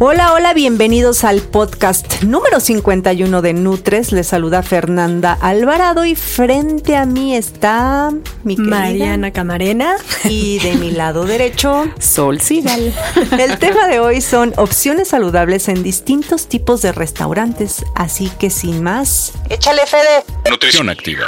Hola, 0.00 0.32
hola, 0.32 0.54
bienvenidos 0.54 1.24
al 1.24 1.40
podcast 1.40 2.22
número 2.22 2.60
51 2.60 3.42
de 3.42 3.52
Nutres. 3.52 4.12
Les 4.12 4.28
saluda 4.28 4.62
Fernanda 4.62 5.36
Alvarado 5.40 6.04
y 6.04 6.14
frente 6.14 6.94
a 6.94 7.04
mí 7.04 7.34
está 7.34 8.12
mi 8.44 8.54
querida 8.54 8.70
Mariana 8.70 9.32
Camarena. 9.32 9.96
y 10.22 10.60
de 10.60 10.74
mi 10.76 10.92
lado 10.92 11.24
derecho 11.24 11.84
Sol 11.98 12.40
Sigal. 12.40 12.94
El 13.38 13.58
tema 13.58 13.88
de 13.88 13.98
hoy 13.98 14.20
son 14.20 14.52
opciones 14.56 15.08
saludables 15.08 15.68
en 15.68 15.82
distintos 15.82 16.46
tipos 16.48 16.80
de 16.82 16.92
restaurantes, 16.92 17.84
así 17.96 18.30
que 18.38 18.50
sin 18.50 18.84
más, 18.84 19.32
échale 19.50 19.82
Fede. 19.86 20.24
Nutrición 20.48 20.90
activa. 20.90 21.26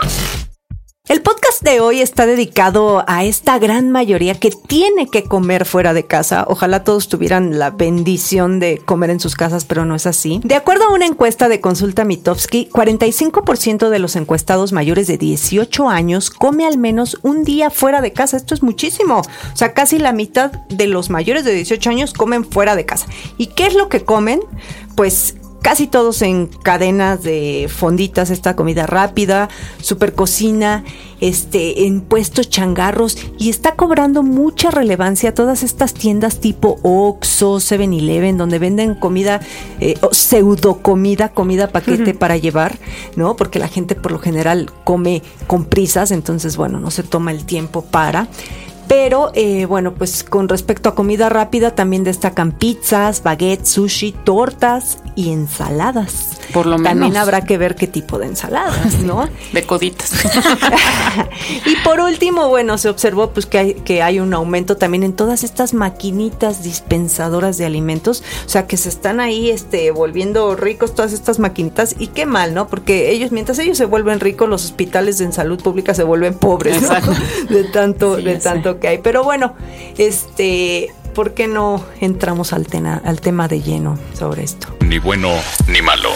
El 1.11 1.23
podcast 1.23 1.63
de 1.63 1.81
hoy 1.81 2.01
está 2.01 2.25
dedicado 2.25 3.03
a 3.09 3.25
esta 3.25 3.59
gran 3.59 3.91
mayoría 3.91 4.39
que 4.39 4.53
tiene 4.53 5.09
que 5.09 5.25
comer 5.25 5.65
fuera 5.65 5.93
de 5.93 6.07
casa. 6.07 6.45
Ojalá 6.47 6.85
todos 6.85 7.09
tuvieran 7.09 7.59
la 7.59 7.71
bendición 7.71 8.61
de 8.61 8.79
comer 8.79 9.11
en 9.11 9.19
sus 9.19 9.35
casas, 9.35 9.65
pero 9.65 9.85
no 9.85 9.97
es 9.97 10.07
así. 10.07 10.41
De 10.45 10.55
acuerdo 10.55 10.85
a 10.85 10.95
una 10.95 11.07
encuesta 11.07 11.49
de 11.49 11.61
Consulta 11.61 12.05
Mitofsky, 12.05 12.69
45% 12.71 13.89
de 13.89 13.99
los 13.99 14.15
encuestados 14.15 14.71
mayores 14.71 15.09
de 15.09 15.19
18 15.19 15.89
años 15.89 16.31
come 16.31 16.65
al 16.65 16.79
menos 16.79 17.19
un 17.23 17.43
día 17.43 17.71
fuera 17.71 18.01
de 18.03 18.13
casa. 18.13 18.37
Esto 18.37 18.55
es 18.55 18.63
muchísimo. 18.63 19.19
O 19.19 19.57
sea, 19.57 19.73
casi 19.73 19.99
la 19.99 20.13
mitad 20.13 20.53
de 20.69 20.87
los 20.87 21.11
mayores 21.11 21.45
de 21.45 21.55
18 21.55 21.91
años 21.91 22.13
comen 22.13 22.45
fuera 22.45 22.77
de 22.77 22.87
casa. 22.87 23.07
¿Y 23.37 23.49
qué 23.49 23.67
es 23.67 23.75
lo 23.75 23.89
que 23.89 24.05
comen? 24.05 24.39
Pues 24.95 25.35
casi 25.63 25.87
todos 25.87 26.23
en 26.23 26.47
cadenas 26.47 27.23
de 27.23 27.69
fonditas, 27.75 28.31
esta 28.31 28.57
comida 28.57 28.87
rápida, 28.87 29.49
super 29.81 30.15
cocina, 30.15 30.85
este, 31.21 31.87
en 31.87 32.01
puestos 32.01 32.49
changarros 32.49 33.19
y 33.39 33.51
está 33.51 33.77
cobrando 33.77 34.23
mucha 34.23 34.71
relevancia 34.71 35.35
todas 35.35 35.63
estas 35.63 35.93
tiendas 35.93 36.41
tipo 36.41 36.79
Oxxo, 36.83 37.57
7-Eleven, 37.57 38.37
donde 38.37 38.59
venden 38.59 38.95
comida, 38.95 39.41
eh, 39.81 39.99
pseudo 40.13 40.79
comida, 40.83 41.29
comida 41.31 41.69
paquete 41.69 42.15
para 42.15 42.37
llevar, 42.37 42.79
¿no? 43.17 43.37
Porque 43.37 43.59
la 43.59 43.69
gente 43.69 43.95
por 43.95 44.13
lo 44.13 44.19
general 44.19 44.71
come 44.85 45.23
con 45.47 45.65
prisas, 45.65 46.11
entonces, 46.11 46.57
bueno, 46.57 46.81
no 46.81 46.91
se 46.91 47.03
toma 47.03 47.33
el 47.33 47.45
tiempo 47.45 47.83
para. 47.83 48.29
Pero 48.91 49.31
eh, 49.35 49.67
bueno, 49.67 49.95
pues 49.95 50.25
con 50.25 50.49
respecto 50.49 50.89
a 50.89 50.97
comida 50.97 51.29
rápida 51.29 51.77
también 51.77 52.03
destacan 52.03 52.51
pizzas, 52.51 53.23
baguettes, 53.23 53.69
sushi, 53.69 54.11
tortas 54.11 54.99
y 55.15 55.31
ensaladas. 55.31 56.41
Por 56.53 56.67
lo 56.67 56.75
También 56.75 56.99
menos. 56.99 57.19
habrá 57.19 57.43
que 57.43 57.57
ver 57.57 57.77
qué 57.77 57.87
tipo 57.87 58.19
de 58.19 58.27
ensaladas, 58.27 58.99
¿no? 59.05 59.29
De 59.53 59.63
coditas. 59.63 60.11
y 61.67 61.77
por 61.85 62.01
último, 62.01 62.49
bueno, 62.49 62.79
se 62.79 62.89
observó 62.89 63.31
pues 63.31 63.47
que 63.47 63.59
hay, 63.59 63.75
que 63.75 64.03
hay 64.03 64.19
un 64.19 64.35
aumento 64.35 64.77
también 64.77 65.05
en 65.05 65.13
todas 65.13 65.45
estas 65.45 65.73
maquinitas 65.73 66.65
dispensadoras 66.65 67.59
de 67.59 67.67
alimentos, 67.67 68.25
o 68.45 68.49
sea 68.49 68.67
que 68.67 68.77
se 68.77 68.89
están 68.89 69.21
ahí 69.21 69.51
este 69.51 69.93
volviendo 69.93 70.57
ricos 70.57 70.97
todas 70.97 71.13
estas 71.13 71.39
maquinitas 71.39 71.95
y 71.97 72.09
qué 72.09 72.27
mal, 72.27 72.55
¿no? 72.55 72.67
Porque 72.67 73.13
ellos 73.13 73.31
mientras 73.31 73.61
ellos 73.61 73.79
se 73.79 73.85
vuelven 73.85 74.19
ricos, 74.19 74.49
los 74.49 74.65
hospitales 74.65 75.21
en 75.21 75.33
salud 75.33 75.63
pública 75.63 75.95
se 75.95 76.03
vuelven 76.03 76.35
pobres, 76.35 76.83
¿no? 76.83 76.91
De 77.49 77.63
tanto 77.65 78.17
Sí, 78.17 78.25
de 78.25 78.37
tanto 78.37 78.80
que 78.81 78.89
hay. 78.89 78.99
Pero 78.99 79.23
bueno, 79.23 79.55
este 79.99 80.89
¿Por 81.15 81.35
qué 81.35 81.49
no 81.49 81.85
entramos 82.01 82.53
al, 82.53 82.69
tena- 82.69 83.03
al 83.05 83.21
tema 83.21 83.49
de 83.49 83.61
lleno 83.61 83.99
sobre 84.15 84.45
esto? 84.45 84.69
Ni 84.81 84.99
bueno 85.01 85.29
ni 85.67 85.83
malo. 85.83 86.11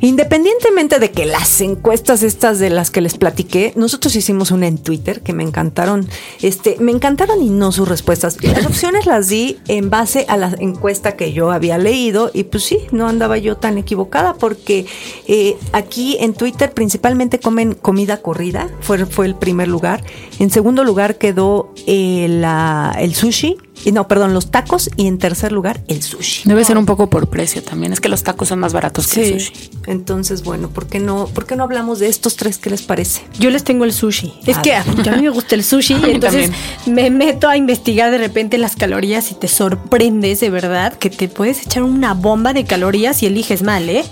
Independientemente 0.00 0.98
de 0.98 1.10
que 1.10 1.26
las 1.26 1.60
encuestas 1.60 2.22
estas 2.22 2.58
de 2.58 2.70
las 2.70 2.90
que 2.90 3.00
les 3.00 3.18
platiqué, 3.18 3.72
nosotros 3.76 4.16
hicimos 4.16 4.50
una 4.50 4.66
en 4.66 4.78
Twitter 4.78 5.20
que 5.20 5.32
me 5.32 5.42
encantaron, 5.42 6.08
este, 6.40 6.76
me 6.80 6.90
encantaron 6.90 7.42
y 7.42 7.50
no 7.50 7.70
sus 7.70 7.88
respuestas. 7.88 8.42
Las 8.42 8.66
opciones 8.66 9.06
las 9.06 9.28
di 9.28 9.58
en 9.68 9.90
base 9.90 10.24
a 10.28 10.36
la 10.36 10.54
encuesta 10.58 11.16
que 11.16 11.32
yo 11.32 11.50
había 11.50 11.78
leído 11.78 12.30
y 12.32 12.44
pues 12.44 12.64
sí, 12.64 12.78
no 12.92 13.08
andaba 13.08 13.38
yo 13.38 13.56
tan 13.56 13.78
equivocada 13.78 14.34
porque 14.34 14.86
eh, 15.28 15.56
aquí 15.72 16.16
en 16.20 16.32
Twitter 16.34 16.72
principalmente 16.72 17.38
comen 17.38 17.74
comida 17.74 18.22
corrida, 18.22 18.68
fue, 18.80 19.04
fue 19.06 19.26
el 19.26 19.34
primer 19.34 19.68
lugar. 19.68 20.02
En 20.38 20.50
segundo 20.50 20.82
lugar 20.84 21.16
quedó 21.18 21.72
eh, 21.86 22.26
la- 22.28 22.96
el 22.98 23.14
sushi, 23.14 23.56
no, 23.92 24.06
perdón, 24.08 24.34
los 24.34 24.50
tacos 24.50 24.90
y 24.96 25.06
en 25.06 25.18
tercer 25.18 25.52
lugar 25.52 25.80
el 25.88 26.02
sushi. 26.02 26.48
Debe 26.48 26.64
ser 26.64 26.78
un 26.78 26.86
poco 26.86 27.10
por 27.10 27.28
precio 27.28 27.62
también. 27.62 27.92
Es 27.92 28.00
que 28.00 28.08
los 28.08 28.22
tacos 28.22 28.48
son 28.48 28.58
más 28.58 28.72
baratos 28.72 29.08
que 29.08 29.32
el 29.32 29.40
sushi. 29.40 29.70
Entonces, 29.86 30.42
bueno, 30.42 30.68
¿por 30.70 30.86
qué 30.86 31.00
no, 31.00 31.26
por 31.26 31.46
qué 31.46 31.56
no 31.56 31.64
hablamos 31.64 31.98
de 31.98 32.08
estos 32.08 32.36
tres? 32.36 32.58
¿Qué 32.58 32.70
les 32.70 32.82
parece? 32.82 33.22
Yo 33.38 33.50
les 33.50 33.64
tengo 33.64 33.84
el 33.84 33.92
sushi. 33.92 34.34
Es 34.46 34.58
A 34.58 34.62
que 34.62 34.74
a 34.74 34.84
mí 34.84 35.22
me 35.22 35.30
gusta 35.30 35.54
el 35.54 35.64
sushi 35.64 35.94
y 36.06 36.10
entonces 36.10 36.50
también. 36.84 37.14
me 37.14 37.24
meto 37.24 37.48
a 37.48 37.56
investigar 37.56 38.10
de 38.10 38.18
repente 38.18 38.58
las 38.58 38.76
calorías 38.76 39.30
y 39.32 39.34
te 39.34 39.48
sorprendes 39.48 40.40
de 40.40 40.50
verdad 40.50 40.92
que 40.94 41.10
te 41.10 41.28
puedes 41.28 41.66
echar 41.66 41.82
una 41.82 42.14
bomba 42.14 42.52
de 42.52 42.64
calorías 42.64 43.22
y 43.22 43.26
eliges 43.26 43.62
mal, 43.62 43.88
¿eh? 43.88 44.04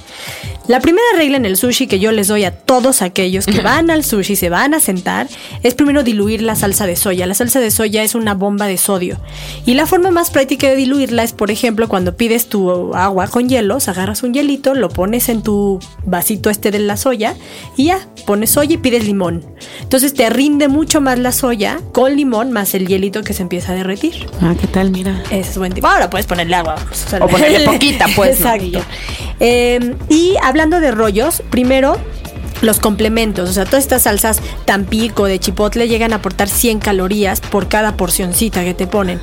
La 0.69 0.81
primera 0.81 1.07
regla 1.17 1.39
en 1.39 1.47
el 1.47 1.57
sushi 1.57 1.87
que 1.87 1.99
yo 1.99 2.13
les 2.13 2.29
doy 2.29 2.45
a 2.45 2.51
todos 2.51 3.01
aquellos 3.01 3.47
que 3.47 3.61
van 3.63 3.91
al 3.91 4.05
sushi, 4.05 4.37
se 4.37 4.51
van 4.51 4.75
a 4.75 4.81
sentar, 4.81 5.27
es 5.63 5.75
primero 5.75 6.03
diluir 6.03 6.43
la 6.43 6.57
salsa 6.57 6.87
de 6.87 6.95
soya. 6.95 7.27
La 7.27 7.33
salsa 7.33 7.59
de 7.59 7.71
soya 7.71 8.03
es 8.03 8.15
una 8.15 8.35
bomba 8.35 8.67
de 8.67 8.77
sodio. 8.77 9.19
Y 9.65 9.73
la 9.73 9.87
forma 9.87 10.11
más 10.11 10.31
práctica 10.31 10.69
de 10.69 10.77
diluirla 10.77 11.23
es, 11.23 11.33
por 11.33 11.51
ejemplo, 11.51 11.89
cuando 11.89 12.19
pides 12.19 12.49
tu 12.49 12.95
agua 12.95 13.29
con 13.29 13.49
hielos, 13.49 13.89
agarras 13.89 14.23
un 14.23 14.35
hielito, 14.35 14.75
lo 14.75 14.91
pones 14.91 15.31
en 15.31 15.43
tu 15.43 15.81
vasito 16.05 16.51
este 16.51 16.71
de 16.71 16.81
la 16.81 16.99
soya 16.99 17.35
y 17.79 17.87
ya, 17.87 18.07
pones 18.27 18.51
soya 18.51 18.75
y 18.75 18.79
pides 18.79 19.07
limón. 19.07 19.43
Entonces 19.81 20.13
te 20.13 20.29
rinde 20.29 20.69
mucho 20.69 21.01
más 21.01 21.19
la 21.19 21.33
soya 21.33 21.81
con 21.93 22.15
limón 22.15 22.53
más 22.53 22.75
el 22.75 22.87
hielito 22.87 23.23
que 23.23 23.33
se 23.33 23.41
empieza 23.41 23.73
a 23.73 23.75
derretir. 23.75 24.27
Ah, 24.43 24.55
¿qué 24.61 24.67
tal? 24.67 24.91
Mira. 24.91 25.23
Ese 25.31 25.51
es 25.53 25.57
buen 25.57 25.73
tipo. 25.73 25.87
Ahora 25.87 26.11
puedes 26.11 26.27
ponerle 26.27 26.57
agua. 26.57 26.77
sea, 26.93 27.25
O 27.25 27.29
ponerle 27.29 27.61
poquita, 27.65 28.05
pues, 28.15 28.39
¿no? 28.41 28.53
Exacto. 28.53 28.81
Eh, 29.41 29.95
y 30.11 30.35
hablando 30.43 30.58
de 30.59 30.91
rollos, 30.91 31.43
primero 31.51 31.97
los 32.63 32.81
complementos, 32.81 33.49
o 33.49 33.53
sea, 33.53 33.65
todas 33.65 33.85
estas 33.85 34.03
salsas 34.03 34.41
tampico 34.65 35.27
de 35.27 35.39
chipotle 35.39 35.87
llegan 35.87 36.13
a 36.13 36.17
aportar 36.17 36.49
100 36.49 36.81
calorías 36.81 37.41
por 37.41 37.69
cada 37.69 37.97
porcioncita 37.97 38.65
que 38.65 38.75
te 38.75 38.89
ponen. 38.89 39.21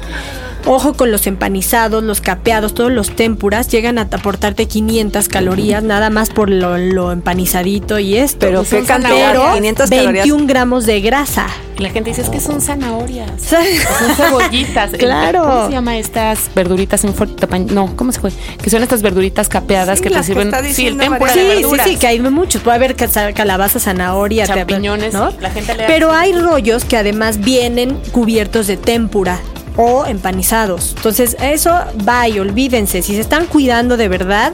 Ojo 0.67 0.93
con 0.93 1.11
los 1.11 1.27
empanizados, 1.27 2.03
los 2.03 2.21
capeados, 2.21 2.73
todos 2.73 2.91
los 2.91 3.11
tempuras 3.15 3.67
llegan 3.67 3.99
a 3.99 4.03
aportarte 4.11 4.67
500 4.67 5.27
calorías 5.27 5.83
nada 5.83 6.09
más 6.09 6.31
por 6.31 6.49
lo, 6.49 6.79
lo 6.79 7.11
empanizadito 7.11 7.99
y 7.99 8.15
esto. 8.17 8.39
Pero 8.39 8.65
Son 8.65 8.81
qué 8.81 8.87
cantidad, 8.87 9.31
pero 9.33 9.53
500 9.53 9.89
21 9.91 10.13
calorías. 10.23 10.47
gramos 10.47 10.85
de 10.87 11.01
grasa. 11.01 11.45
Y 11.77 11.83
la 11.83 11.89
gente 11.91 12.09
dice, 12.09 12.23
es 12.23 12.29
que 12.29 12.39
son 12.39 12.61
zanahorias. 12.61 13.29
Son 13.41 14.15
cebollitas. 14.15 14.91
Claro. 14.97 15.43
¿Cómo 15.43 15.65
se 15.67 15.71
llama 15.73 15.97
estas 15.97 16.49
verduritas 16.55 17.03
en 17.03 17.13
tamaño? 17.13 17.67
No, 17.71 17.95
¿cómo 17.95 18.11
se 18.11 18.19
fue? 18.21 18.31
Que 18.63 18.69
son 18.71 18.81
estas 18.81 19.01
verduritas 19.03 19.49
capeadas 19.49 19.99
Sí, 19.99 20.03
que 20.05 20.09
te 20.09 20.15
que 20.15 20.23
sirven. 20.23 20.51
sí, 20.73 20.87
el 20.87 20.97
tempura 20.97 21.19
María. 21.19 21.43
de 21.43 21.49
Sí, 21.49 21.55
sí, 21.57 21.61
verduras. 21.61 21.87
sí, 21.87 21.95
que 21.97 22.07
hay 22.07 22.19
muchos. 22.21 22.61
Puede 22.63 22.77
haber 22.77 22.95
calabaza, 22.95 23.79
zanahoria, 23.79 24.47
te- 24.47 24.53
Champiñones, 24.53 25.13
¿no? 25.13 25.31
la 25.41 25.51
gente 25.51 25.75
le 25.75 25.83
Pero 25.85 26.11
hace- 26.11 26.33
hay 26.33 26.33
rollos 26.41 26.85
que 26.85 26.97
además 26.97 27.39
vienen 27.39 27.99
cubiertos 28.11 28.67
de 28.67 28.77
tempura 28.77 29.39
o 29.77 30.05
empanizados. 30.05 30.93
Entonces, 30.95 31.35
eso 31.41 31.71
va 32.07 32.27
y 32.27 32.39
olvídense. 32.39 33.01
Si 33.01 33.15
se 33.15 33.21
están 33.21 33.45
cuidando 33.45 33.97
de 33.97 34.07
verdad, 34.07 34.53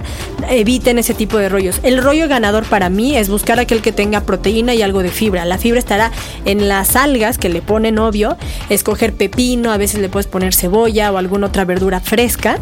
eviten 0.49 0.99
ese 0.99 1.13
tipo 1.13 1.37
de 1.37 1.49
rollos. 1.49 1.79
El 1.83 2.01
rollo 2.01 2.27
ganador 2.27 2.65
para 2.65 2.89
mí 2.89 3.15
es 3.15 3.29
buscar 3.29 3.59
aquel 3.59 3.81
que 3.81 3.91
tenga 3.91 4.21
proteína 4.21 4.73
y 4.73 4.81
algo 4.81 5.03
de 5.03 5.09
fibra. 5.09 5.45
La 5.45 5.57
fibra 5.57 5.79
estará 5.79 6.11
en 6.45 6.67
las 6.67 6.95
algas 6.95 7.37
que 7.37 7.49
le 7.49 7.61
ponen, 7.61 7.99
obvio. 7.99 8.37
Escoger 8.69 9.13
pepino, 9.13 9.71
a 9.71 9.77
veces 9.77 10.01
le 10.01 10.09
puedes 10.09 10.27
poner 10.27 10.53
cebolla 10.53 11.11
o 11.11 11.17
alguna 11.17 11.47
otra 11.47 11.65
verdura 11.65 11.99
fresca. 11.99 12.59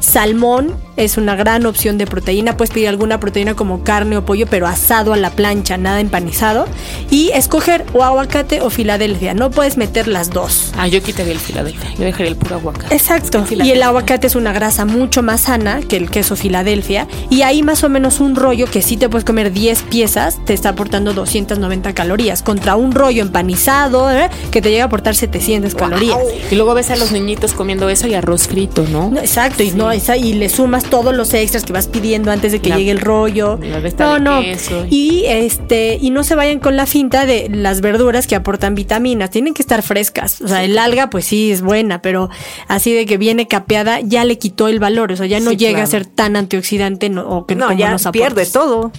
Salmón 0.00 0.74
es 0.96 1.16
una 1.16 1.36
gran 1.36 1.66
opción 1.66 1.98
de 1.98 2.06
proteína. 2.06 2.56
Puedes 2.56 2.72
pedir 2.72 2.88
alguna 2.88 3.20
proteína 3.20 3.54
como 3.54 3.84
carne 3.84 4.16
o 4.16 4.24
pollo, 4.24 4.46
pero 4.46 4.66
asado 4.66 5.12
a 5.12 5.16
la 5.16 5.30
plancha, 5.30 5.76
nada 5.76 6.00
empanizado. 6.00 6.66
Y 7.10 7.30
escoger 7.30 7.86
o 7.92 8.02
aguacate 8.04 8.60
o 8.60 8.70
Filadelfia. 8.70 9.34
No 9.34 9.50
puedes 9.50 9.76
meter 9.76 10.08
las 10.08 10.30
dos. 10.30 10.72
Ah, 10.76 10.88
yo 10.88 11.02
quitaría 11.02 11.32
el 11.32 11.38
Filadelfia. 11.38 11.90
Yo 11.96 12.04
dejaría 12.04 12.28
el 12.28 12.36
puro 12.36 12.56
aguacate. 12.56 12.94
Exacto. 12.94 13.44
Y 13.50 13.70
el 13.70 13.82
aguacate 13.82 14.26
es 14.26 14.34
una 14.34 14.52
grasa 14.52 14.84
mucho 14.84 15.22
más 15.22 15.42
sana 15.42 15.80
que 15.80 15.96
el 15.96 16.10
queso 16.10 16.36
Filadelfia. 16.36 17.06
Y 17.30 17.42
ahí 17.42 17.62
más 17.62 17.84
o 17.84 17.88
menos 17.88 18.20
un 18.20 18.36
rollo 18.36 18.66
que 18.66 18.82
sí 18.82 18.96
te 18.96 19.08
puedes 19.08 19.24
comer 19.24 19.52
10 19.52 19.82
piezas 19.82 20.38
te 20.44 20.54
está 20.54 20.70
aportando 20.70 21.14
290 21.14 21.94
calorías. 21.94 22.42
Contra 22.42 22.76
un 22.76 22.92
rollo 22.92 23.22
empanizado 23.22 24.10
¿eh? 24.10 24.28
que 24.50 24.60
te 24.60 24.70
llega 24.70 24.84
a 24.84 24.86
aportar 24.86 25.14
700 25.14 25.74
calorías. 25.74 26.18
Y 26.50 26.54
luego 26.54 26.74
ves 26.74 26.90
a 26.90 26.96
los 26.96 27.12
niñitos 27.12 27.52
comiendo 27.52 27.88
eso 27.88 28.06
y 28.06 28.14
arroz 28.14 28.48
frito, 28.48 28.84
¿no? 28.90 29.10
No, 29.10 29.20
exacto, 29.20 29.62
y 29.62 29.70
no, 29.72 29.89
esa- 29.92 30.16
y 30.16 30.32
le 30.34 30.48
sumas 30.48 30.84
todos 30.84 31.14
los 31.14 31.32
extras 31.34 31.64
que 31.64 31.72
vas 31.72 31.88
pidiendo 31.88 32.30
antes 32.30 32.52
de 32.52 32.60
que 32.60 32.70
La- 32.70 32.78
llegue 32.78 32.90
el 32.90 33.00
rollo. 33.00 33.58
No, 33.98 34.18
no. 34.18 34.42
Y 34.90 35.24
este, 35.26 35.98
y 36.00 36.10
no 36.10 36.24
se 36.24 36.34
vayan 36.34 36.58
con 36.58 36.76
la 36.76 36.86
finta 36.86 37.26
de 37.26 37.48
las 37.50 37.80
verduras 37.80 38.26
que 38.26 38.34
aportan 38.36 38.74
vitaminas. 38.74 39.30
Tienen 39.30 39.54
que 39.54 39.62
estar 39.62 39.82
frescas. 39.82 40.40
O 40.40 40.48
sea, 40.48 40.64
el 40.64 40.78
alga, 40.78 41.10
pues 41.10 41.24
sí, 41.26 41.50
es 41.50 41.62
buena, 41.62 42.02
pero 42.02 42.30
así 42.68 42.92
de 42.92 43.06
que 43.06 43.16
viene 43.18 43.46
capeada, 43.48 44.00
ya 44.00 44.24
le 44.24 44.38
quitó 44.38 44.68
el 44.68 44.78
valor. 44.78 45.12
O 45.12 45.16
sea, 45.16 45.26
ya 45.26 45.40
no 45.40 45.50
Sí, 45.50 45.56
llega 45.56 45.72
claro. 45.72 45.84
a 45.84 45.90
ser 45.90 46.06
tan 46.06 46.36
antioxidante 46.36 47.08
no- 47.10 47.28
o 47.28 47.46
que 47.46 47.54
No, 47.54 47.66
como 47.66 47.78
ya 47.78 47.90
nos 47.90 48.06
pierde 48.12 48.46
todo. 48.46 48.92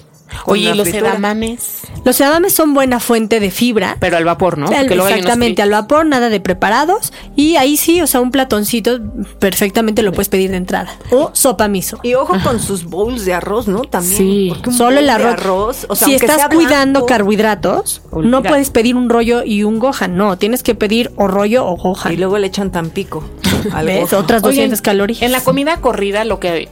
Oye, 0.46 0.70
y 0.72 0.74
los 0.74 0.88
fritura. 0.88 1.12
edamames, 1.12 1.82
Los 2.06 2.20
edamames 2.20 2.54
son 2.54 2.74
buena 2.74 3.00
fuente 3.00 3.40
de 3.40 3.52
fibra. 3.52 3.98
pero 4.00 4.18
al 4.18 4.26
vapor, 4.26 4.58
¿no? 4.58 4.68
Al- 4.68 4.92
exactamente, 4.92 5.62
al 5.62 5.72
vapor, 5.72 6.06
nada 6.06 6.30
de 6.30 6.40
preparados. 6.40 7.14
Y 7.36 7.56
ahí 7.58 7.78
sí, 7.78 8.02
o 8.02 8.08
sea, 8.08 8.22
un 8.22 8.32
platoncito 8.32 9.00
perfectamente 9.40 10.02
lo 10.04 10.12
puedes 10.12 10.30
pedir 10.30 10.52
de 10.52 10.58
entrada. 10.58 10.96
O 11.12 11.32
sopa 11.34 11.68
miso. 11.68 12.00
Y 12.04 12.14
ojo 12.16 12.36
con 12.44 12.60
sus 12.60 12.86
bowls 12.86 13.26
de 13.26 13.34
arroz, 13.34 13.68
¿no? 13.68 13.82
También. 13.82 14.18
Sí. 14.18 14.54
Solo 14.72 14.96
bowl 14.96 14.98
el 15.00 15.06
de 15.06 15.12
arroz. 15.12 15.86
o 15.90 15.96
sea, 15.96 16.08
si 16.08 16.16
estás 16.16 16.36
sea 16.38 16.50
cuidando 16.50 17.00
blanco, 17.02 17.06
carbohidratos, 17.08 18.02
no 18.24 18.44
puedes 18.44 18.70
pedir 18.70 18.96
un 18.96 19.10
rollo 19.10 19.44
y 19.44 19.64
un 19.64 19.80
gohan. 19.80 20.16
No, 20.18 20.38
tienes 20.38 20.64
que 20.64 20.76
pedir 20.76 21.12
o 21.16 21.28
rollo 21.28 21.66
o 21.66 21.76
gohan. 21.76 22.14
Y 22.14 22.18
luego 22.18 22.38
le 22.38 22.48
echan 22.48 22.72
tan 22.72 22.90
pico. 22.90 23.24
Otras 23.72 23.74
Oigan, 23.74 24.42
200 24.42 24.82
calorías. 24.82 25.22
En 25.22 25.32
la 25.32 25.42
comida 25.42 25.78
corrida, 25.78 26.24
lo 26.26 26.40
que. 26.40 26.70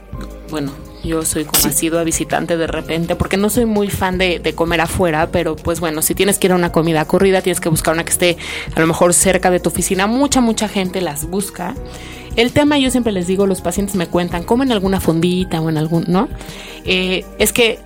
Bueno, 0.49 0.71
yo 1.03 1.23
soy 1.23 1.45
como 1.45 1.67
asido 1.67 1.99
a 1.99 2.03
visitante 2.03 2.57
de 2.57 2.67
repente, 2.67 3.15
porque 3.15 3.37
no 3.37 3.49
soy 3.49 3.65
muy 3.65 3.89
fan 3.89 4.17
de, 4.17 4.39
de 4.39 4.53
comer 4.53 4.81
afuera, 4.81 5.29
pero 5.31 5.55
pues 5.55 5.79
bueno, 5.79 6.01
si 6.01 6.15
tienes 6.15 6.37
que 6.37 6.47
ir 6.47 6.53
a 6.53 6.55
una 6.55 6.71
comida 6.71 7.05
corrida, 7.05 7.41
tienes 7.41 7.59
que 7.59 7.69
buscar 7.69 7.93
una 7.93 8.03
que 8.03 8.11
esté 8.11 8.37
a 8.75 8.79
lo 8.79 8.87
mejor 8.87 9.13
cerca 9.13 9.51
de 9.51 9.59
tu 9.59 9.69
oficina. 9.69 10.07
Mucha, 10.07 10.41
mucha 10.41 10.67
gente 10.67 11.01
las 11.01 11.29
busca. 11.29 11.75
El 12.35 12.51
tema, 12.51 12.77
yo 12.77 12.91
siempre 12.91 13.11
les 13.11 13.27
digo, 13.27 13.47
los 13.47 13.61
pacientes 13.61 13.95
me 13.95 14.07
cuentan, 14.07 14.43
como 14.43 14.63
en 14.63 14.71
alguna 14.71 14.99
fondita 14.99 15.59
o 15.61 15.69
en 15.69 15.77
algún, 15.77 16.05
¿no? 16.07 16.29
Eh, 16.85 17.25
es 17.37 17.51
que 17.51 17.79